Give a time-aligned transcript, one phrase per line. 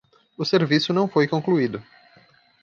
[0.35, 1.79] O serviço não foi concluído